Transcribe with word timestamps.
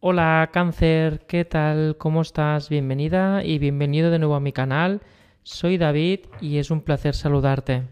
Hola 0.00 0.50
cáncer, 0.52 1.20
¿qué 1.26 1.46
tal? 1.46 1.96
¿Cómo 1.96 2.20
estás? 2.20 2.68
Bienvenida 2.68 3.42
y 3.42 3.58
bienvenido 3.58 4.10
de 4.10 4.18
nuevo 4.18 4.34
a 4.34 4.40
mi 4.40 4.52
canal. 4.52 5.00
Soy 5.42 5.78
David 5.78 6.20
y 6.38 6.58
es 6.58 6.70
un 6.70 6.82
placer 6.82 7.14
saludarte. 7.14 7.84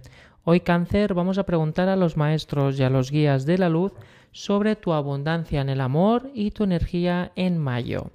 Hoy 0.44 0.60
cáncer 0.60 1.14
vamos 1.14 1.38
a 1.38 1.46
preguntar 1.46 1.88
a 1.88 1.96
los 1.96 2.18
maestros 2.18 2.78
y 2.78 2.82
a 2.82 2.90
los 2.90 3.10
guías 3.10 3.46
de 3.46 3.56
la 3.56 3.70
luz 3.70 3.92
sobre 4.32 4.76
tu 4.76 4.92
abundancia 4.92 5.62
en 5.62 5.70
el 5.70 5.80
amor 5.80 6.30
y 6.34 6.50
tu 6.50 6.64
energía 6.64 7.32
en 7.36 7.56
mayo. 7.56 8.10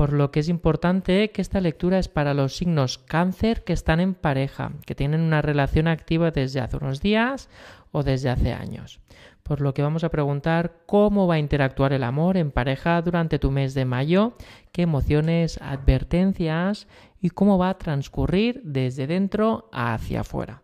Por 0.00 0.14
lo 0.14 0.30
que 0.30 0.40
es 0.40 0.48
importante 0.48 1.30
que 1.30 1.42
esta 1.42 1.60
lectura 1.60 1.98
es 1.98 2.08
para 2.08 2.32
los 2.32 2.56
signos 2.56 2.96
cáncer 2.96 3.64
que 3.64 3.74
están 3.74 4.00
en 4.00 4.14
pareja, 4.14 4.72
que 4.86 4.94
tienen 4.94 5.20
una 5.20 5.42
relación 5.42 5.88
activa 5.88 6.30
desde 6.30 6.60
hace 6.60 6.78
unos 6.78 7.02
días 7.02 7.50
o 7.92 8.02
desde 8.02 8.30
hace 8.30 8.54
años. 8.54 9.00
Por 9.42 9.60
lo 9.60 9.74
que 9.74 9.82
vamos 9.82 10.02
a 10.02 10.08
preguntar 10.08 10.84
cómo 10.86 11.26
va 11.26 11.34
a 11.34 11.38
interactuar 11.38 11.92
el 11.92 12.02
amor 12.02 12.38
en 12.38 12.50
pareja 12.50 13.02
durante 13.02 13.38
tu 13.38 13.50
mes 13.50 13.74
de 13.74 13.84
mayo, 13.84 14.32
qué 14.72 14.80
emociones, 14.80 15.60
advertencias 15.60 16.88
y 17.20 17.28
cómo 17.28 17.58
va 17.58 17.68
a 17.68 17.76
transcurrir 17.76 18.62
desde 18.64 19.06
dentro 19.06 19.68
hacia 19.70 20.20
afuera. 20.22 20.62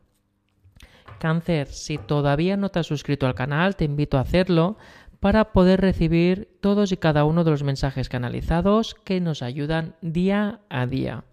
Cáncer, 1.18 1.68
si 1.68 1.98
todavía 1.98 2.56
no 2.56 2.70
te 2.70 2.78
has 2.78 2.87
suscrito 2.87 3.26
al 3.26 3.34
canal, 3.34 3.76
te 3.76 3.84
invito 3.84 4.16
a 4.16 4.23
hacerlo 4.23 4.76
para 5.26 5.50
poder 5.50 5.80
recibir 5.80 6.56
todos 6.60 6.92
y 6.92 6.98
cada 6.98 7.24
uno 7.24 7.42
de 7.42 7.50
los 7.50 7.64
mensajes 7.64 8.08
canalizados 8.08 8.94
que 8.94 9.20
nos 9.20 9.42
ayudan 9.42 9.96
día 10.00 10.60
a 10.68 10.86
día. 10.86 11.24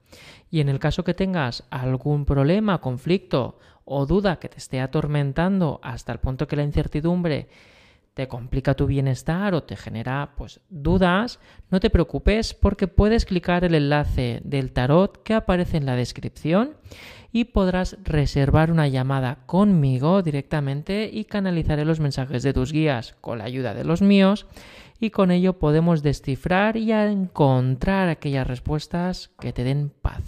Y 0.49 0.61
en 0.61 0.70
el 0.70 0.79
caso 0.79 1.03
que 1.03 1.13
tengas 1.13 1.67
algún 1.70 2.25
problema, 2.25 2.81
conflicto 2.81 3.59
o 3.85 4.07
duda 4.07 4.37
que 4.37 4.49
te 4.49 4.57
esté 4.57 4.81
atormentando 4.81 5.79
hasta 5.84 6.11
el 6.11 6.17
punto 6.17 6.48
que 6.48 6.55
la 6.55 6.63
incertidumbre 6.63 7.49
te 8.13 8.27
complica 8.27 8.76
tu 8.76 8.85
bienestar 8.85 9.53
o 9.53 9.63
te 9.63 9.76
genera 9.76 10.34
pues 10.38 10.59
dudas, 10.70 11.40
no 11.70 11.80
te 11.80 11.90
preocupes 11.90 12.54
porque 12.54 12.88
puedes 12.88 13.26
clicar 13.26 13.63
el 13.63 13.76
enlace 13.76 14.41
del 14.44 14.71
tarot 14.71 15.24
que 15.24 15.34
aparece 15.34 15.77
en 15.77 15.85
la 15.85 15.96
descripción 15.96 16.76
y 17.32 17.46
podrás 17.46 17.98
reservar 18.04 18.71
una 18.71 18.87
llamada 18.87 19.40
conmigo 19.48 20.21
directamente 20.21 21.10
y 21.12 21.26
canalizaré 21.26 21.85
los 21.85 21.99
mensajes 21.99 22.43
de 22.43 22.54
tus 22.54 22.71
guías 22.71 23.15
con 23.21 23.40
la 23.40 23.46
ayuda 23.46 23.74
de 23.74 23.84
los 23.84 24.04
míos 24.04 24.46
y 24.99 25.09
con 25.09 25.32
ello 25.32 25.57
podemos 25.57 26.04
descifrar 26.04 26.77
y 26.77 26.91
encontrar 26.91 28.09
aquellas 28.09 28.48
respuestas 28.48 29.32
que 29.40 29.52
te 29.52 29.63
den 29.63 29.90
paz. 29.90 30.21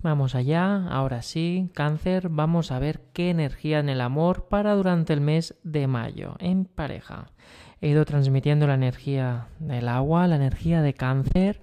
Vamos 0.00 0.36
allá, 0.36 0.86
ahora 0.86 1.22
sí, 1.22 1.70
cáncer, 1.74 2.28
vamos 2.28 2.70
a 2.70 2.78
ver 2.78 3.00
qué 3.12 3.30
energía 3.30 3.80
en 3.80 3.88
el 3.88 4.00
amor 4.00 4.44
para 4.44 4.74
durante 4.76 5.12
el 5.12 5.20
mes 5.20 5.58
de 5.64 5.88
mayo, 5.88 6.36
en 6.38 6.66
pareja. 6.66 7.32
He 7.80 7.88
ido 7.88 8.04
transmitiendo 8.04 8.68
la 8.68 8.74
energía 8.74 9.48
del 9.58 9.88
agua, 9.88 10.28
la 10.28 10.36
energía 10.36 10.82
de 10.82 10.94
cáncer, 10.94 11.60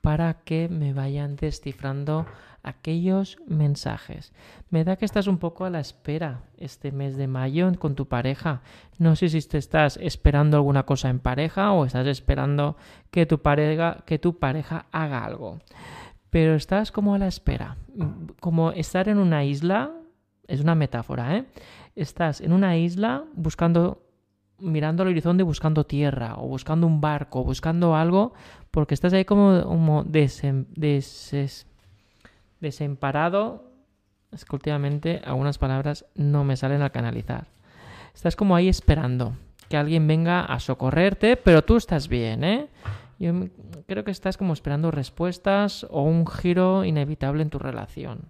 para 0.00 0.34
que 0.44 0.68
me 0.68 0.92
vayan 0.92 1.34
descifrando 1.34 2.24
aquellos 2.62 3.38
mensajes. 3.48 4.32
Me 4.70 4.84
da 4.84 4.94
que 4.94 5.04
estás 5.04 5.26
un 5.26 5.38
poco 5.38 5.64
a 5.64 5.70
la 5.70 5.80
espera 5.80 6.42
este 6.58 6.92
mes 6.92 7.16
de 7.16 7.26
mayo 7.26 7.68
con 7.80 7.96
tu 7.96 8.06
pareja. 8.06 8.62
No 8.98 9.16
sé 9.16 9.28
si 9.28 9.40
te 9.42 9.58
estás 9.58 9.96
esperando 9.96 10.56
alguna 10.56 10.84
cosa 10.84 11.08
en 11.08 11.18
pareja 11.18 11.72
o 11.72 11.84
estás 11.84 12.06
esperando 12.06 12.76
que 13.10 13.26
tu 13.26 13.42
pareja, 13.42 14.04
que 14.06 14.20
tu 14.20 14.38
pareja 14.38 14.86
haga 14.92 15.24
algo 15.24 15.58
pero 16.32 16.54
estás 16.54 16.90
como 16.90 17.14
a 17.14 17.18
la 17.18 17.26
espera. 17.28 17.76
Como 18.40 18.72
estar 18.72 19.06
en 19.10 19.18
una 19.18 19.44
isla, 19.44 19.92
es 20.48 20.62
una 20.62 20.74
metáfora, 20.74 21.36
¿eh? 21.36 21.44
Estás 21.94 22.40
en 22.40 22.54
una 22.54 22.78
isla 22.78 23.24
buscando, 23.34 24.02
mirando 24.58 25.02
al 25.02 25.10
horizonte, 25.10 25.42
buscando 25.42 25.84
tierra, 25.84 26.36
o 26.38 26.48
buscando 26.48 26.86
un 26.86 27.02
barco, 27.02 27.44
buscando 27.44 27.94
algo, 27.94 28.32
porque 28.70 28.94
estás 28.94 29.12
ahí 29.12 29.26
como, 29.26 29.62
como 29.62 30.04
desemparado. 32.60 33.70
Es 34.30 34.46
que 34.46 34.56
últimamente 34.56 35.20
algunas 35.26 35.58
palabras 35.58 36.06
no 36.14 36.44
me 36.44 36.56
salen 36.56 36.80
al 36.80 36.92
canalizar. 36.92 37.48
Estás 38.14 38.36
como 38.36 38.56
ahí 38.56 38.70
esperando 38.70 39.34
que 39.68 39.76
alguien 39.76 40.06
venga 40.06 40.46
a 40.46 40.58
socorrerte, 40.60 41.36
pero 41.36 41.62
tú 41.62 41.76
estás 41.76 42.08
bien, 42.08 42.42
¿eh? 42.42 42.68
Yo 43.22 43.32
creo 43.86 44.02
que 44.02 44.10
estás 44.10 44.36
como 44.36 44.52
esperando 44.52 44.90
respuestas 44.90 45.86
o 45.90 46.02
un 46.02 46.26
giro 46.26 46.84
inevitable 46.84 47.44
en 47.44 47.50
tu 47.50 47.60
relación. 47.60 48.22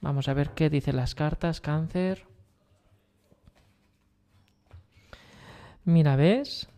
Vamos 0.00 0.26
a 0.26 0.34
ver 0.34 0.50
qué 0.50 0.68
dicen 0.68 0.96
las 0.96 1.14
cartas, 1.14 1.60
cáncer. 1.60 2.26
Mira, 5.84 6.16
¿ves? 6.16 6.68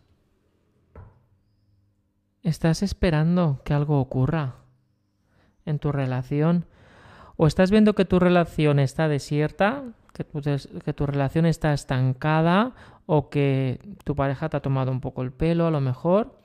Estás 2.43 2.83
esperando 2.83 3.61
que 3.65 3.73
algo 3.73 3.99
ocurra 3.99 4.57
en 5.65 5.79
tu 5.79 5.91
relación. 5.91 6.67
O 7.35 7.47
estás 7.47 7.71
viendo 7.71 7.95
que 7.95 8.05
tu 8.05 8.19
relación 8.19 8.77
está 8.77 9.07
desierta, 9.07 9.85
que 10.13 10.23
tu, 10.23 10.39
que 10.85 10.93
tu 10.93 11.07
relación 11.07 11.47
está 11.47 11.73
estancada 11.73 12.75
o 13.07 13.31
que 13.31 13.79
tu 14.03 14.15
pareja 14.15 14.49
te 14.49 14.57
ha 14.57 14.61
tomado 14.61 14.91
un 14.91 15.01
poco 15.01 15.23
el 15.23 15.31
pelo 15.31 15.65
a 15.65 15.71
lo 15.71 15.81
mejor 15.81 16.38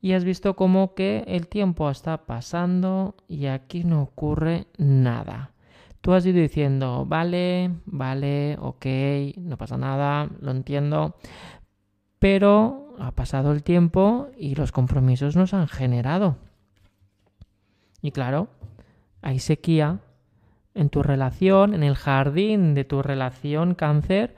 y 0.00 0.12
has 0.12 0.24
visto 0.24 0.54
como 0.54 0.94
que 0.94 1.24
el 1.26 1.48
tiempo 1.48 1.90
está 1.90 2.26
pasando 2.26 3.16
y 3.26 3.46
aquí 3.46 3.84
no 3.84 4.02
ocurre 4.02 4.66
nada. 4.76 5.52
Tú 6.00 6.12
has 6.12 6.24
ido 6.24 6.40
diciendo, 6.40 7.04
vale, 7.06 7.70
vale, 7.84 8.56
ok, 8.60 8.86
no 9.38 9.56
pasa 9.56 9.76
nada, 9.76 10.28
lo 10.40 10.52
entiendo, 10.52 11.16
pero 12.18 12.94
ha 12.98 13.12
pasado 13.12 13.52
el 13.52 13.62
tiempo 13.62 14.28
y 14.36 14.54
los 14.54 14.72
compromisos 14.72 15.36
nos 15.36 15.54
han 15.54 15.68
generado. 15.68 16.36
Y 18.00 18.12
claro, 18.12 18.48
hay 19.22 19.40
sequía 19.40 20.00
en 20.74 20.90
tu 20.90 21.02
relación, 21.02 21.74
en 21.74 21.82
el 21.82 21.96
jardín 21.96 22.74
de 22.74 22.84
tu 22.84 23.02
relación 23.02 23.74
cáncer, 23.74 24.36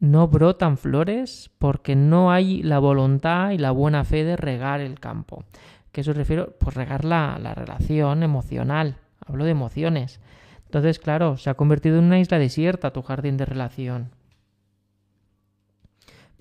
no 0.00 0.28
brotan 0.28 0.78
flores 0.78 1.50
porque 1.58 1.96
no 1.96 2.30
hay 2.30 2.62
la 2.62 2.78
voluntad 2.78 3.50
y 3.50 3.58
la 3.58 3.70
buena 3.70 4.04
fe 4.04 4.24
de 4.24 4.36
regar 4.36 4.80
el 4.80 5.00
campo. 5.00 5.44
¿Qué 5.92 6.02
eso 6.02 6.12
refiero? 6.12 6.54
Pues 6.58 6.74
regar 6.76 7.04
la, 7.04 7.38
la 7.40 7.54
relación 7.54 8.22
emocional. 8.22 8.96
Hablo 9.26 9.44
de 9.44 9.50
emociones. 9.50 10.20
Entonces, 10.66 10.98
claro, 10.98 11.36
se 11.36 11.50
ha 11.50 11.54
convertido 11.54 11.98
en 11.98 12.04
una 12.04 12.20
isla 12.20 12.38
desierta 12.38 12.92
tu 12.92 13.02
jardín 13.02 13.36
de 13.36 13.46
relación. 13.46 14.10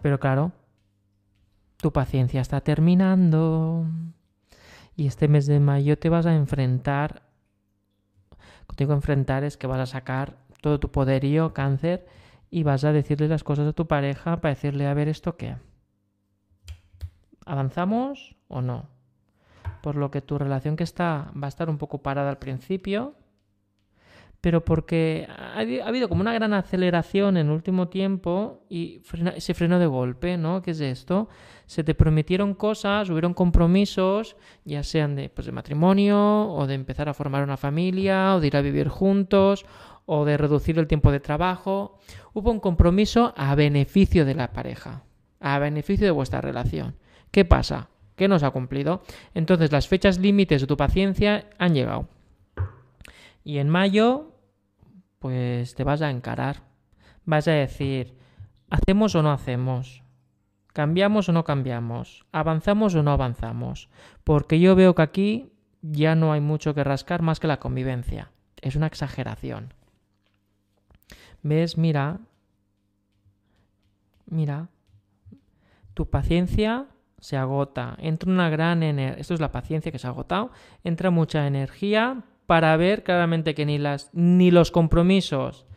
Pero 0.02 0.20
claro, 0.20 0.52
tu 1.78 1.92
paciencia 1.92 2.42
está 2.42 2.62
terminando. 2.62 3.86
Y 4.96 5.08
este 5.08 5.28
mes 5.28 5.48
de 5.48 5.60
mayo 5.60 5.98
te 5.98 6.10
vas 6.10 6.26
a 6.26 6.36
enfrentar. 6.36 7.24
Contigo 8.68 8.94
enfrentar 8.94 9.44
es 9.44 9.58
que 9.58 9.68
vas 9.68 9.80
a 9.80 9.86
sacar 9.86 10.38
todo 10.62 10.80
tu 10.80 10.92
poderío, 10.92 11.54
cáncer, 11.54 12.08
y 12.50 12.64
vas 12.64 12.84
a 12.84 12.92
decirle 12.92 13.28
las 13.28 13.44
cosas 13.44 13.68
a 13.68 13.74
tu 13.74 13.88
pareja 13.88 14.38
para 14.42 14.54
decirle, 14.54 14.88
a 14.88 14.94
ver, 14.94 15.08
¿esto 15.08 15.38
qué? 15.38 15.58
¿Avanzamos 17.46 18.36
o 18.48 18.62
no? 18.62 18.90
Por 19.82 19.96
lo 19.96 20.12
que 20.12 20.22
tu 20.22 20.38
relación 20.38 20.76
que 20.76 20.84
está 20.84 21.32
va 21.42 21.48
a 21.48 21.50
estar 21.50 21.70
un 21.70 21.78
poco 21.78 22.02
parada 22.02 22.30
al 22.30 22.40
principio, 22.40 23.16
pero 24.48 24.64
porque 24.64 25.28
ha, 25.28 25.60
habido 25.60 26.08
como 26.08 26.22
una 26.22 26.32
gran 26.32 26.54
aceleración 26.54 27.36
en 27.36 27.50
último 27.50 27.90
tiempo 27.90 28.64
y 28.70 29.02
se 29.40 29.54
frenó 29.54 29.78
de 29.78 29.88
golpe, 29.88 30.38
¿no? 30.38 30.62
¿Qué 30.62 30.72
es 30.72 30.80
esto? 30.80 31.28
Se 31.66 31.84
te 31.84 31.94
prometieron 31.94 32.54
cosas, 32.54 33.10
hubieron 33.10 33.34
compromisos, 33.34 34.38
ya 34.64 34.84
sean 34.84 35.18
de, 35.18 35.28
pues, 35.28 35.48
de 35.48 35.52
matrimonio 35.52 36.48
o 36.50 36.66
de 36.66 36.76
empezar 36.76 37.10
a 37.10 37.14
formar 37.14 37.44
una 37.44 37.58
familia 37.58 38.36
o 38.36 38.40
de 38.40 38.48
ir 38.48 38.56
a 38.56 38.62
vivir 38.62 38.88
juntos 38.88 39.66
o 40.06 40.24
de 40.24 40.38
reducir 40.38 40.80
el 40.80 40.88
tiempo 40.88 41.12
de 41.12 41.20
trabajo. 41.20 42.00
Hubo 42.32 42.50
un 42.50 42.62
compromiso 42.62 43.34
a 43.36 43.54
beneficio 43.54 44.24
de 44.24 44.36
la 44.36 44.54
pareja, 44.54 45.04
a 45.42 45.60
beneficio 45.60 46.06
de 46.06 46.12
vuestra 46.12 46.40
relación. 46.40 46.96
¿Qué 47.32 47.44
pasa? 47.44 47.90
¿Qué 48.16 48.30
no 48.30 48.40
se 48.40 48.46
ha 48.46 48.52
cumplido? 48.52 49.02
Entonces 49.34 49.74
las 49.74 49.90
fechas 49.90 50.20
límites 50.20 50.62
de 50.62 50.68
tu 50.68 50.78
paciencia 50.78 51.50
han 51.58 51.74
llegado. 51.74 52.08
Y 53.48 53.60
en 53.60 53.70
mayo, 53.70 54.34
pues 55.20 55.76
te 55.76 55.84
vas 55.84 56.02
a 56.02 56.10
encarar. 56.10 56.64
Vas 57.26 57.48
a 57.48 57.52
decir, 57.52 58.18
¿hacemos 58.70 59.16
o 59.16 59.22
no 59.22 59.32
hacemos? 59.32 60.04
¿Cambiamos 60.74 61.28
o 61.30 61.32
no 61.32 61.44
cambiamos? 61.44 62.26
¿Avanzamos 62.32 62.96
o 62.96 63.04
no 63.04 63.12
avanzamos? 63.12 63.90
Porque 64.24 64.60
yo 64.60 64.76
veo 64.76 64.96
que 64.96 65.02
aquí 65.02 65.54
ya 65.82 66.16
no 66.16 66.32
hay 66.32 66.42
mucho 66.42 66.74
que 66.74 66.84
rascar 66.84 67.22
más 67.22 67.40
que 67.40 67.48
la 67.48 67.60
convivencia. 67.60 68.32
Es 68.62 68.76
una 68.76 68.88
exageración. 68.88 69.74
¿Ves? 71.42 71.78
Mira. 71.78 72.20
Mira. 74.26 74.70
Tu 75.94 76.10
paciencia 76.10 76.86
se 77.20 77.38
agota. 77.38 77.96
Entra 78.00 78.32
una 78.32 78.50
gran 78.50 78.84
energía. 78.84 79.20
Esto 79.20 79.34
es 79.34 79.40
la 79.40 79.52
paciencia 79.52 79.92
que 79.92 80.00
se 80.00 80.08
ha 80.08 80.12
agotado. 80.12 80.52
Entra 80.84 81.10
mucha 81.10 81.48
energía 81.48 82.24
para 82.48 82.76
ver 82.78 83.04
claramente 83.04 83.54
que 83.54 83.66
ni, 83.66 83.78
las, 83.78 84.10
ni 84.14 84.50
los 84.50 84.72
compromisos 84.72 85.68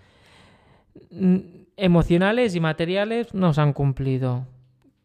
emocionales 1.77 2.55
y 2.55 2.61
materiales 2.61 3.35
nos 3.35 3.59
han 3.59 3.73
cumplido. 3.73 4.47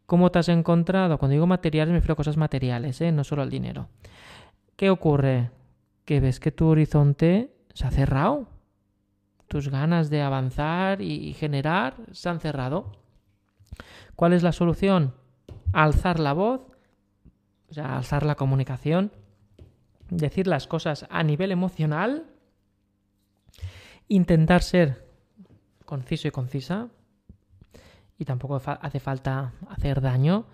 ¿Cómo 0.05 0.31
te 0.31 0.39
has 0.39 0.49
encontrado? 0.49 1.17
Cuando 1.17 1.33
digo 1.33 1.47
materiales 1.47 1.91
me 1.91 1.97
refiero 1.97 2.13
a 2.13 2.17
cosas 2.17 2.37
materiales, 2.37 3.01
¿eh? 3.01 3.11
no 3.11 3.23
solo 3.23 3.41
al 3.41 3.49
dinero. 3.49 3.89
¿Qué 4.75 4.91
ocurre? 4.91 5.49
Que 6.05 6.19
ves 6.19 6.39
que 6.39 6.51
tu 6.51 6.67
horizonte 6.67 7.51
se 7.73 7.87
ha 7.87 7.91
cerrado. 7.91 8.47
Tus 9.47 9.69
ganas 9.69 10.09
de 10.09 10.21
avanzar 10.21 11.01
y 11.01 11.33
generar 11.33 11.95
se 12.11 12.29
han 12.29 12.39
cerrado. 12.39 12.91
¿Cuál 14.15 14.33
es 14.33 14.43
la 14.43 14.51
solución? 14.51 15.13
Alzar 15.73 16.19
la 16.19 16.33
voz, 16.33 16.61
o 17.69 17.73
sea, 17.73 17.97
alzar 17.97 18.25
la 18.25 18.35
comunicación, 18.35 19.11
decir 20.15 20.47
las 20.47 20.67
cosas 20.67 21.05
a 21.09 21.23
nivel 21.23 21.51
emocional, 21.51 22.25
intentar 24.07 24.63
ser 24.63 25.05
conciso 25.85 26.27
y 26.27 26.31
concisa, 26.31 26.89
y 28.17 28.25
tampoco 28.25 28.61
hace 28.65 28.99
falta 28.99 29.53
hacer 29.69 30.01
daño, 30.01 30.45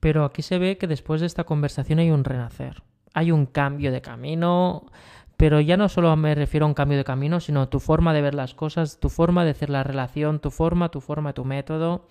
pero 0.00 0.24
aquí 0.24 0.42
se 0.42 0.58
ve 0.58 0.78
que 0.78 0.86
después 0.86 1.20
de 1.20 1.26
esta 1.26 1.44
conversación 1.44 1.98
hay 1.98 2.10
un 2.10 2.24
renacer, 2.24 2.82
hay 3.14 3.32
un 3.32 3.46
cambio 3.46 3.90
de 3.90 4.00
camino, 4.00 4.86
pero 5.36 5.60
ya 5.60 5.76
no 5.76 5.88
solo 5.88 6.14
me 6.16 6.34
refiero 6.34 6.66
a 6.66 6.68
un 6.68 6.74
cambio 6.74 6.98
de 6.98 7.04
camino, 7.04 7.40
sino 7.40 7.68
tu 7.68 7.80
forma 7.80 8.12
de 8.12 8.22
ver 8.22 8.34
las 8.34 8.54
cosas, 8.54 9.00
tu 9.00 9.08
forma 9.08 9.44
de 9.44 9.50
hacer 9.50 9.70
la 9.70 9.84
relación, 9.84 10.40
tu 10.40 10.50
forma, 10.50 10.90
tu 10.90 11.00
forma, 11.00 11.32
tu 11.32 11.44
método. 11.44 12.08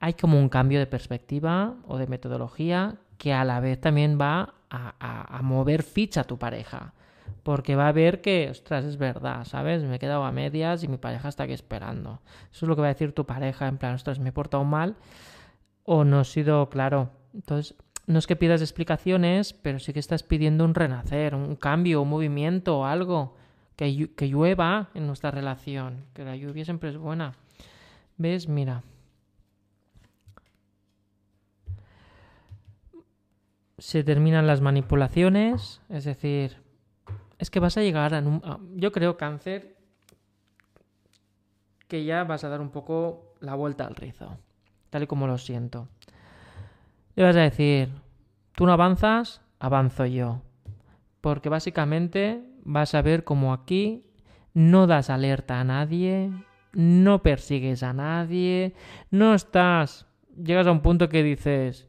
Hay 0.00 0.14
como 0.14 0.38
un 0.38 0.48
cambio 0.48 0.78
de 0.78 0.86
perspectiva 0.86 1.74
o 1.86 1.96
de 1.96 2.06
metodología 2.06 2.96
que 3.18 3.32
a 3.32 3.44
la 3.44 3.60
vez 3.60 3.80
también 3.80 4.18
va 4.20 4.54
a, 4.72 5.40
mover 5.42 5.82
ficha 5.82 6.22
a 6.22 6.24
tu 6.24 6.38
pareja. 6.38 6.94
Porque 7.42 7.76
va 7.76 7.88
a 7.88 7.92
ver 7.92 8.20
que, 8.20 8.48
ostras, 8.50 8.84
es 8.84 8.96
verdad, 8.96 9.44
¿sabes? 9.44 9.82
Me 9.82 9.96
he 9.96 9.98
quedado 9.98 10.24
a 10.24 10.32
medias 10.32 10.84
y 10.84 10.88
mi 10.88 10.96
pareja 10.96 11.28
está 11.28 11.44
aquí 11.44 11.52
esperando. 11.52 12.20
Eso 12.52 12.66
es 12.66 12.68
lo 12.68 12.76
que 12.76 12.82
va 12.82 12.88
a 12.88 12.92
decir 12.92 13.12
tu 13.12 13.26
pareja, 13.26 13.66
en 13.66 13.78
plan, 13.78 13.94
ostras, 13.94 14.18
me 14.18 14.28
he 14.28 14.32
portado 14.32 14.64
mal 14.64 14.96
o 15.84 16.04
no 16.04 16.20
he 16.20 16.24
sido 16.24 16.68
claro. 16.68 17.10
Entonces, 17.34 17.74
no 18.06 18.18
es 18.18 18.26
que 18.26 18.36
pidas 18.36 18.60
explicaciones, 18.60 19.52
pero 19.52 19.78
sí 19.78 19.92
que 19.92 20.00
estás 20.00 20.22
pidiendo 20.22 20.64
un 20.64 20.74
renacer, 20.74 21.34
un 21.34 21.56
cambio, 21.56 22.02
un 22.02 22.10
movimiento 22.10 22.84
algo. 22.84 23.36
Que, 23.76 24.10
que 24.14 24.28
llueva 24.28 24.90
en 24.94 25.06
nuestra 25.06 25.30
relación. 25.30 26.04
Que 26.12 26.24
la 26.24 26.36
lluvia 26.36 26.64
siempre 26.64 26.90
es 26.90 26.98
buena. 26.98 27.32
¿Ves? 28.18 28.46
Mira. 28.46 28.82
Se 33.82 34.04
terminan 34.04 34.46
las 34.46 34.60
manipulaciones, 34.60 35.82
es 35.88 36.04
decir, 36.04 36.56
es 37.38 37.50
que 37.50 37.58
vas 37.58 37.76
a 37.76 37.82
llegar 37.82 38.14
a... 38.14 38.20
Un, 38.20 38.40
yo 38.76 38.92
creo, 38.92 39.16
cáncer, 39.16 39.76
que 41.88 42.04
ya 42.04 42.22
vas 42.22 42.44
a 42.44 42.48
dar 42.48 42.60
un 42.60 42.70
poco 42.70 43.34
la 43.40 43.56
vuelta 43.56 43.84
al 43.84 43.96
rizo, 43.96 44.38
tal 44.88 45.02
y 45.02 45.06
como 45.08 45.26
lo 45.26 45.36
siento. 45.36 45.88
Le 47.16 47.24
vas 47.24 47.34
a 47.34 47.40
decir, 47.40 47.88
tú 48.54 48.66
no 48.66 48.72
avanzas, 48.72 49.42
avanzo 49.58 50.06
yo. 50.06 50.42
Porque 51.20 51.48
básicamente 51.48 52.40
vas 52.62 52.94
a 52.94 53.02
ver 53.02 53.24
como 53.24 53.52
aquí 53.52 54.06
no 54.54 54.86
das 54.86 55.10
alerta 55.10 55.58
a 55.58 55.64
nadie, 55.64 56.30
no 56.72 57.20
persigues 57.24 57.82
a 57.82 57.92
nadie, 57.92 58.74
no 59.10 59.34
estás... 59.34 60.06
Llegas 60.40 60.68
a 60.68 60.72
un 60.72 60.82
punto 60.82 61.08
que 61.08 61.24
dices, 61.24 61.88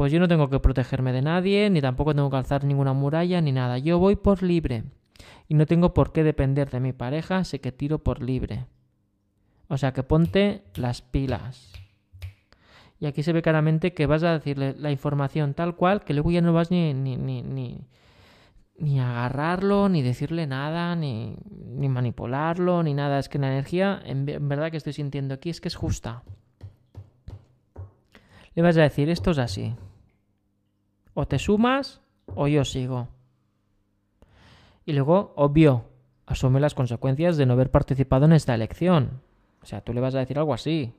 pues 0.00 0.12
yo 0.12 0.18
no 0.18 0.28
tengo 0.28 0.48
que 0.48 0.58
protegerme 0.60 1.12
de 1.12 1.20
nadie, 1.20 1.68
ni 1.68 1.82
tampoco 1.82 2.14
tengo 2.14 2.30
que 2.30 2.36
alzar 2.38 2.64
ninguna 2.64 2.94
muralla, 2.94 3.42
ni 3.42 3.52
nada. 3.52 3.76
Yo 3.76 3.98
voy 3.98 4.16
por 4.16 4.42
libre. 4.42 4.84
Y 5.46 5.52
no 5.52 5.66
tengo 5.66 5.92
por 5.92 6.10
qué 6.10 6.24
depender 6.24 6.70
de 6.70 6.80
mi 6.80 6.94
pareja, 6.94 7.44
sé 7.44 7.60
que 7.60 7.70
tiro 7.70 7.98
por 7.98 8.22
libre. 8.22 8.64
O 9.68 9.76
sea 9.76 9.92
que 9.92 10.02
ponte 10.02 10.62
las 10.74 11.02
pilas. 11.02 11.74
Y 12.98 13.04
aquí 13.04 13.22
se 13.22 13.34
ve 13.34 13.42
claramente 13.42 13.92
que 13.92 14.06
vas 14.06 14.22
a 14.22 14.32
decirle 14.32 14.74
la 14.78 14.90
información 14.90 15.52
tal 15.52 15.76
cual, 15.76 16.02
que 16.02 16.14
luego 16.14 16.30
ya 16.30 16.40
no 16.40 16.54
vas 16.54 16.70
ni, 16.70 16.94
ni, 16.94 17.18
ni, 17.18 17.42
ni, 17.42 17.86
ni 18.78 19.00
agarrarlo, 19.00 19.90
ni 19.90 20.00
decirle 20.00 20.46
nada, 20.46 20.96
ni, 20.96 21.36
ni 21.66 21.90
manipularlo, 21.90 22.82
ni 22.82 22.94
nada. 22.94 23.18
Es 23.18 23.28
que 23.28 23.38
la 23.38 23.48
energía, 23.48 24.00
en 24.06 24.24
verdad 24.24 24.70
que 24.70 24.78
estoy 24.78 24.94
sintiendo 24.94 25.34
aquí, 25.34 25.50
es 25.50 25.60
que 25.60 25.68
es 25.68 25.76
justa. 25.76 26.22
Le 28.54 28.62
vas 28.62 28.78
a 28.78 28.80
decir, 28.80 29.10
esto 29.10 29.32
es 29.32 29.38
así. 29.38 29.74
O 31.14 31.26
te 31.26 31.38
sumas 31.38 32.00
o 32.34 32.46
yo 32.48 32.64
sigo. 32.64 33.08
Y 34.84 34.92
luego, 34.92 35.32
obvio, 35.36 35.84
asume 36.26 36.60
las 36.60 36.74
consecuencias 36.74 37.36
de 37.36 37.46
no 37.46 37.54
haber 37.54 37.70
participado 37.70 38.24
en 38.24 38.32
esta 38.32 38.54
elección. 38.54 39.20
O 39.62 39.66
sea, 39.66 39.82
tú 39.82 39.92
le 39.92 40.00
vas 40.00 40.14
a 40.14 40.18
decir 40.18 40.38
algo 40.38 40.54
así. 40.54 40.92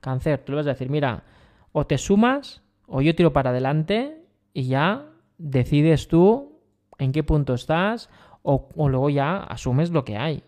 Cáncer, 0.00 0.42
tú 0.44 0.52
le 0.52 0.56
vas 0.56 0.66
a 0.66 0.70
decir, 0.70 0.90
mira, 0.90 1.24
o 1.72 1.86
te 1.86 1.98
sumas 1.98 2.62
o 2.86 3.02
yo 3.02 3.14
tiro 3.14 3.32
para 3.32 3.50
adelante 3.50 4.24
y 4.52 4.64
ya 4.64 5.06
decides 5.38 6.08
tú 6.08 6.60
en 6.98 7.12
qué 7.12 7.22
punto 7.22 7.54
estás 7.54 8.10
o, 8.42 8.68
luego 8.88 9.10
ya 9.10 9.38
asumes 9.38 9.90
lo 9.90 10.04
que 10.04 10.16
hay. 10.16 10.42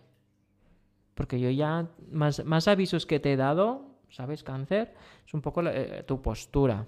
Porque 1.14 1.38
yo 1.38 1.50
ya, 1.50 1.88
más, 2.10 2.68
avisos 2.68 3.06
que 3.06 3.20
te 3.20 3.32
he 3.32 3.36
dado, 3.36 3.86
¿sabes, 4.08 4.42
cáncer? 4.42 4.94
Es 5.26 5.34
un 5.34 5.42
poco 5.42 5.62
eh, 5.62 6.04
tu 6.06 6.22
postura. 6.22 6.86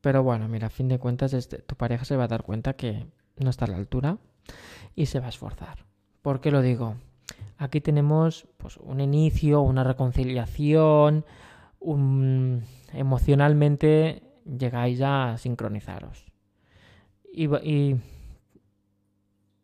Pero 0.00 0.22
bueno, 0.22 0.48
mira, 0.48 0.68
a 0.68 0.70
fin 0.70 0.88
de 0.88 0.98
cuentas 0.98 1.32
este, 1.34 1.58
tu 1.58 1.76
pareja 1.76 2.04
se 2.04 2.16
va 2.16 2.24
a 2.24 2.28
dar 2.28 2.42
cuenta 2.42 2.74
que 2.74 3.06
no 3.36 3.50
está 3.50 3.66
a 3.66 3.68
la 3.68 3.76
altura 3.76 4.18
y 4.94 5.06
se 5.06 5.20
va 5.20 5.26
a 5.26 5.30
esforzar. 5.30 5.84
¿Por 6.22 6.40
qué 6.40 6.50
lo 6.50 6.62
digo? 6.62 6.96
Aquí 7.58 7.80
tenemos 7.80 8.46
pues, 8.56 8.78
un 8.78 9.00
inicio, 9.00 9.60
una 9.60 9.84
reconciliación, 9.84 11.24
emocionalmente 12.92 14.22
llegáis 14.44 15.00
a 15.02 15.36
sincronizaros. 15.36 16.24
Y, 17.32 17.54
y 17.56 18.00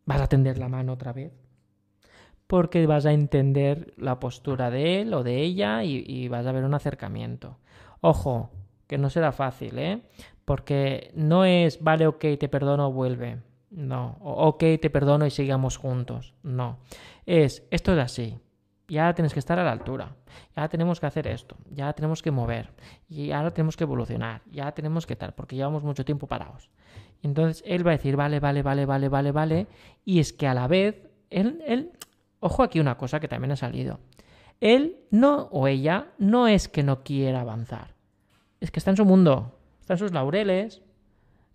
vas 0.04 0.20
a 0.20 0.28
tender 0.28 0.58
la 0.58 0.68
mano 0.68 0.92
otra 0.92 1.12
vez. 1.12 1.32
Porque 2.46 2.86
vas 2.86 3.06
a 3.06 3.12
entender 3.12 3.92
la 3.96 4.20
postura 4.20 4.70
de 4.70 5.00
él 5.00 5.14
o 5.14 5.24
de 5.24 5.42
ella 5.42 5.82
y, 5.82 6.04
y 6.06 6.28
vas 6.28 6.46
a 6.46 6.52
ver 6.52 6.64
un 6.64 6.74
acercamiento. 6.74 7.58
Ojo, 8.00 8.50
que 8.86 8.98
no 8.98 9.10
será 9.10 9.32
fácil, 9.32 9.78
¿eh? 9.78 10.02
Porque 10.44 11.10
no 11.14 11.44
es, 11.44 11.82
vale, 11.82 12.06
ok, 12.06 12.24
te 12.38 12.48
perdono, 12.48 12.92
vuelve. 12.92 13.38
No, 13.70 14.16
o, 14.20 14.48
ok, 14.48 14.60
te 14.80 14.90
perdono 14.90 15.26
y 15.26 15.30
sigamos 15.30 15.76
juntos. 15.76 16.34
No, 16.42 16.78
es, 17.26 17.66
esto 17.70 17.92
es 17.92 17.98
así. 17.98 18.38
Ya 18.88 19.12
tienes 19.14 19.32
que 19.32 19.40
estar 19.40 19.58
a 19.58 19.64
la 19.64 19.72
altura. 19.72 20.14
Ya 20.54 20.68
tenemos 20.68 21.00
que 21.00 21.06
hacer 21.06 21.26
esto. 21.26 21.56
Ya 21.72 21.92
tenemos 21.92 22.22
que 22.22 22.30
mover. 22.30 22.70
Y 23.08 23.32
ahora 23.32 23.50
tenemos 23.52 23.76
que 23.76 23.82
evolucionar. 23.82 24.42
Ya 24.52 24.70
tenemos 24.72 25.06
que 25.06 25.16
tal, 25.16 25.34
porque 25.34 25.56
llevamos 25.56 25.82
mucho 25.82 26.04
tiempo 26.04 26.28
parados. 26.28 26.70
Entonces 27.24 27.64
él 27.66 27.84
va 27.84 27.90
a 27.90 27.96
decir, 27.96 28.14
vale, 28.14 28.38
vale, 28.38 28.62
vale, 28.62 28.86
vale, 28.86 29.08
vale, 29.08 29.32
vale. 29.32 29.66
Y 30.04 30.20
es 30.20 30.32
que 30.32 30.46
a 30.46 30.54
la 30.54 30.68
vez, 30.68 31.02
él, 31.30 31.60
él, 31.66 31.90
ojo 32.38 32.62
aquí 32.62 32.78
una 32.78 32.96
cosa 32.96 33.18
que 33.18 33.26
también 33.26 33.50
ha 33.50 33.56
salido. 33.56 33.98
Él 34.60 34.98
no, 35.10 35.48
o 35.50 35.66
ella, 35.66 36.12
no 36.18 36.46
es 36.46 36.68
que 36.68 36.84
no 36.84 37.02
quiera 37.02 37.40
avanzar 37.40 37.95
es 38.60 38.70
que 38.70 38.78
está 38.78 38.90
en 38.90 38.96
su 38.96 39.04
mundo, 39.04 39.58
está 39.80 39.94
en 39.94 39.98
sus 39.98 40.12
laureles, 40.12 40.82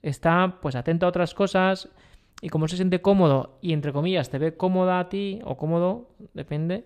está 0.01 0.60
pues 0.62 0.75
atento 0.75 1.05
a 1.05 1.10
otras 1.10 1.34
cosas 1.34 1.89
y 2.41 2.50
como 2.50 2.67
se 2.67 2.75
siente 2.75 3.01
cómodo 3.01 3.58
y 3.62 3.74
entre 3.74 3.93
comillas 3.93 4.29
te 4.29 4.39
ve 4.39 4.55
cómoda 4.55 5.00
a 5.00 5.10
ti 5.10 5.39
o 5.43 5.58
cómodo, 5.58 6.10
depende, 6.34 6.86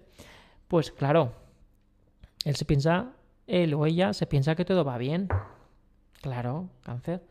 pues 0.68 0.92
claro, 0.92 1.34
él 2.44 2.56
se 2.56 2.66
piensa, 2.66 3.14
él 3.48 3.74
o 3.74 3.86
ella 3.86 4.14
se 4.14 4.28
piensa 4.28 4.56
que 4.56 4.66
todo 4.66 4.84
va 4.84 4.98
bien. 4.98 5.28
Claro, 6.22 6.70
cáncer. 6.82 7.24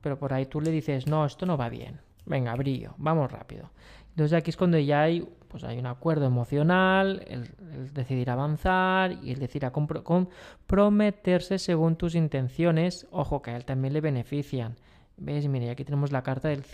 Pero 0.00 0.18
por 0.18 0.32
ahí 0.32 0.46
tú 0.46 0.60
le 0.60 0.70
dices, 0.70 1.06
no, 1.06 1.24
esto 1.24 1.46
no 1.46 1.56
va 1.56 1.68
bien. 1.68 2.00
Venga, 2.26 2.54
brillo, 2.54 2.94
vamos 2.98 3.32
rápido. 3.32 3.70
Entonces 4.10 4.36
aquí 4.36 4.50
es 4.50 4.56
cuando 4.56 4.78
ya 4.78 5.02
hay, 5.02 5.26
pues 5.48 5.64
hay 5.64 5.78
un 5.78 5.86
acuerdo 5.86 6.26
emocional, 6.26 7.24
el, 7.28 7.50
decidir 7.94 8.30
avanzar 8.30 9.18
y 9.22 9.32
el 9.32 9.38
decir 9.38 9.64
a 9.64 9.72
comprometerse 9.72 11.58
según 11.58 11.96
tus 11.96 12.14
intenciones, 12.14 13.06
ojo 13.10 13.42
que 13.42 13.50
a 13.52 13.56
él 13.56 13.64
también 13.64 13.94
le 13.94 14.00
benefician. 14.00 14.76
¿Ves? 15.16 15.46
Mire, 15.48 15.70
aquí 15.70 15.84
tenemos 15.84 16.10
la 16.12 16.22
carta 16.22 16.48
del, 16.48 16.64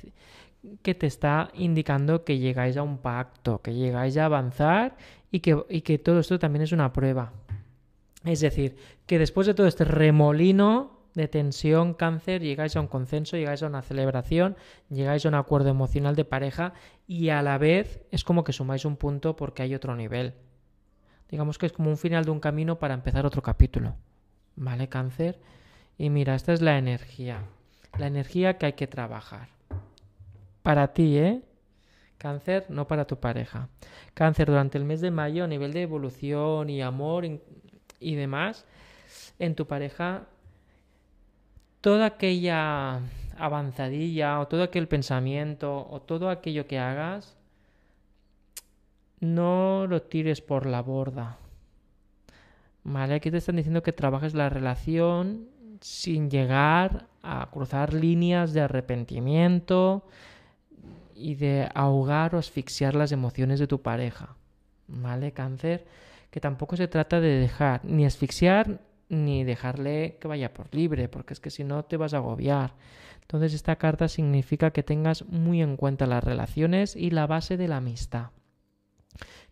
que 0.82 0.94
te 0.94 1.06
está 1.06 1.50
indicando 1.54 2.24
que 2.24 2.38
llegáis 2.38 2.76
a 2.76 2.82
un 2.82 2.98
pacto, 2.98 3.62
que 3.62 3.74
llegáis 3.74 4.16
a 4.16 4.24
avanzar 4.24 4.96
y 5.30 5.40
que, 5.40 5.62
y 5.68 5.82
que 5.82 5.98
todo 5.98 6.20
esto 6.20 6.38
también 6.38 6.62
es 6.62 6.72
una 6.72 6.92
prueba. 6.92 7.32
Es 8.24 8.40
decir, 8.40 8.76
que 9.06 9.18
después 9.18 9.46
de 9.46 9.54
todo 9.54 9.66
este 9.66 9.84
remolino 9.84 10.98
de 11.14 11.28
tensión, 11.28 11.94
cáncer, 11.94 12.42
llegáis 12.42 12.76
a 12.76 12.80
un 12.80 12.86
consenso, 12.86 13.36
llegáis 13.36 13.62
a 13.62 13.66
una 13.66 13.82
celebración, 13.82 14.56
llegáis 14.88 15.24
a 15.24 15.28
un 15.28 15.34
acuerdo 15.34 15.68
emocional 15.68 16.14
de 16.16 16.24
pareja 16.24 16.74
y 17.06 17.30
a 17.30 17.42
la 17.42 17.58
vez 17.58 18.00
es 18.10 18.24
como 18.24 18.44
que 18.44 18.52
sumáis 18.52 18.84
un 18.84 18.96
punto 18.96 19.36
porque 19.36 19.62
hay 19.62 19.74
otro 19.74 19.96
nivel. 19.96 20.34
Digamos 21.30 21.58
que 21.58 21.66
es 21.66 21.72
como 21.72 21.90
un 21.90 21.98
final 21.98 22.24
de 22.24 22.30
un 22.30 22.40
camino 22.40 22.78
para 22.78 22.94
empezar 22.94 23.26
otro 23.26 23.42
capítulo. 23.42 23.94
¿Vale, 24.56 24.88
cáncer? 24.88 25.38
Y 25.98 26.10
mira, 26.10 26.34
esta 26.34 26.52
es 26.52 26.62
la 26.62 26.78
energía. 26.78 27.42
La 27.98 28.06
energía 28.06 28.58
que 28.58 28.66
hay 28.66 28.72
que 28.74 28.86
trabajar. 28.86 29.48
Para 30.62 30.92
ti, 30.92 31.18
¿eh? 31.18 31.42
Cáncer, 32.18 32.66
no 32.68 32.88
para 32.88 33.06
tu 33.06 33.20
pareja. 33.20 33.68
Cáncer, 34.14 34.48
durante 34.48 34.78
el 34.78 34.84
mes 34.84 35.00
de 35.00 35.10
mayo, 35.10 35.44
a 35.44 35.48
nivel 35.48 35.72
de 35.72 35.82
evolución 35.82 36.68
y 36.70 36.82
amor 36.82 37.24
y 38.00 38.14
demás, 38.14 38.64
en 39.38 39.54
tu 39.54 39.66
pareja, 39.66 40.26
toda 41.80 42.06
aquella 42.06 43.00
avanzadilla 43.38 44.40
o 44.40 44.48
todo 44.48 44.64
aquel 44.64 44.88
pensamiento 44.88 45.86
o 45.88 46.02
todo 46.02 46.28
aquello 46.28 46.66
que 46.66 46.78
hagas, 46.78 47.37
no 49.20 49.86
lo 49.86 50.02
tires 50.02 50.40
por 50.40 50.66
la 50.66 50.82
borda. 50.82 51.38
¿Vale? 52.84 53.14
Aquí 53.14 53.30
te 53.30 53.38
están 53.38 53.56
diciendo 53.56 53.82
que 53.82 53.92
trabajes 53.92 54.34
la 54.34 54.48
relación 54.48 55.48
sin 55.80 56.30
llegar 56.30 57.06
a 57.22 57.48
cruzar 57.50 57.92
líneas 57.94 58.52
de 58.52 58.62
arrepentimiento 58.62 60.04
y 61.14 61.34
de 61.34 61.68
ahogar 61.74 62.34
o 62.34 62.38
asfixiar 62.38 62.94
las 62.94 63.12
emociones 63.12 63.58
de 63.58 63.66
tu 63.66 63.82
pareja. 63.82 64.36
¿Vale? 64.86 65.32
Cáncer, 65.32 65.86
que 66.30 66.40
tampoco 66.40 66.76
se 66.76 66.88
trata 66.88 67.20
de 67.20 67.40
dejar 67.40 67.84
ni 67.84 68.06
asfixiar 68.06 68.80
ni 69.08 69.44
dejarle 69.44 70.18
que 70.20 70.28
vaya 70.28 70.52
por 70.52 70.74
libre, 70.74 71.08
porque 71.08 71.32
es 71.32 71.40
que 71.40 71.50
si 71.50 71.64
no 71.64 71.84
te 71.84 71.96
vas 71.96 72.14
a 72.14 72.18
agobiar. 72.18 72.74
Entonces 73.22 73.54
esta 73.54 73.76
carta 73.76 74.08
significa 74.08 74.70
que 74.70 74.82
tengas 74.82 75.26
muy 75.26 75.62
en 75.62 75.76
cuenta 75.76 76.06
las 76.06 76.24
relaciones 76.24 76.96
y 76.96 77.10
la 77.10 77.26
base 77.26 77.56
de 77.56 77.68
la 77.68 77.78
amistad. 77.78 78.30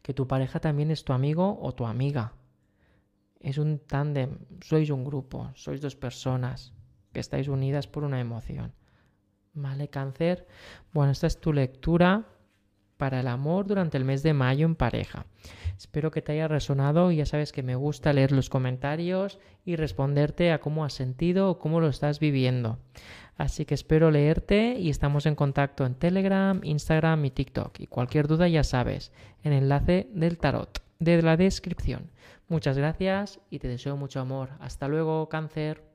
Que 0.06 0.14
tu 0.14 0.28
pareja 0.28 0.60
también 0.60 0.92
es 0.92 1.02
tu 1.02 1.12
amigo 1.12 1.58
o 1.60 1.74
tu 1.74 1.84
amiga. 1.84 2.32
Es 3.40 3.58
un 3.58 3.80
tándem, 3.80 4.38
sois 4.62 4.90
un 4.90 5.02
grupo, 5.02 5.50
sois 5.58 5.80
dos 5.82 5.96
personas 5.96 6.70
que 7.10 7.18
estáis 7.18 7.48
unidas 7.48 7.88
por 7.88 8.04
una 8.04 8.20
emoción. 8.20 8.70
¿Vale, 9.52 9.90
cáncer? 9.90 10.46
Bueno, 10.92 11.10
esta 11.10 11.26
es 11.26 11.40
tu 11.40 11.52
lectura 11.52 12.22
para 12.96 13.20
el 13.20 13.28
amor 13.28 13.66
durante 13.66 13.96
el 13.96 14.04
mes 14.04 14.22
de 14.22 14.32
mayo 14.32 14.66
en 14.66 14.74
pareja. 14.74 15.26
Espero 15.76 16.10
que 16.10 16.22
te 16.22 16.32
haya 16.32 16.48
resonado 16.48 17.12
y 17.12 17.16
ya 17.16 17.26
sabes 17.26 17.52
que 17.52 17.62
me 17.62 17.76
gusta 17.76 18.12
leer 18.12 18.32
los 18.32 18.48
comentarios 18.48 19.38
y 19.64 19.76
responderte 19.76 20.52
a 20.52 20.60
cómo 20.60 20.84
has 20.84 20.94
sentido 20.94 21.50
o 21.50 21.58
cómo 21.58 21.80
lo 21.80 21.88
estás 21.88 22.18
viviendo. 22.18 22.78
Así 23.36 23.66
que 23.66 23.74
espero 23.74 24.10
leerte 24.10 24.76
y 24.78 24.88
estamos 24.88 25.26
en 25.26 25.34
contacto 25.34 25.84
en 25.84 25.94
Telegram, 25.94 26.60
Instagram 26.62 27.24
y 27.26 27.30
TikTok. 27.30 27.80
Y 27.80 27.86
cualquier 27.86 28.28
duda 28.28 28.48
ya 28.48 28.64
sabes, 28.64 29.12
en 29.42 29.52
el 29.52 29.64
enlace 29.64 30.08
del 30.12 30.38
tarot 30.38 30.82
de 30.98 31.20
la 31.20 31.36
descripción. 31.36 32.10
Muchas 32.48 32.78
gracias 32.78 33.40
y 33.50 33.58
te 33.58 33.68
deseo 33.68 33.96
mucho 33.96 34.20
amor. 34.20 34.50
Hasta 34.60 34.88
luego, 34.88 35.28
cáncer. 35.28 35.85